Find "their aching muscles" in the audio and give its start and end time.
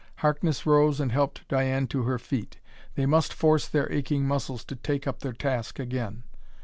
3.67-4.63